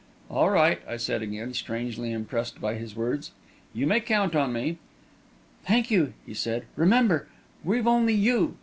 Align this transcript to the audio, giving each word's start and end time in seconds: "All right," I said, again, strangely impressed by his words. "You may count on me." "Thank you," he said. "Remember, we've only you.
"All 0.31 0.49
right," 0.49 0.79
I 0.89 0.97
said, 0.97 1.21
again, 1.21 1.53
strangely 1.53 2.11
impressed 2.11 2.59
by 2.59 2.73
his 2.73 2.95
words. 2.95 3.33
"You 3.71 3.85
may 3.85 3.99
count 3.99 4.35
on 4.35 4.51
me." 4.51 4.79
"Thank 5.67 5.91
you," 5.91 6.13
he 6.25 6.33
said. 6.33 6.65
"Remember, 6.75 7.27
we've 7.63 7.85
only 7.85 8.15
you. 8.15 8.57